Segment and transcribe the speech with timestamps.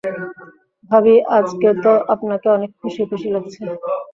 [0.91, 3.61] ভাবি, আজকে তো আপনাকে অনেক খুশি খুশি লাগছে।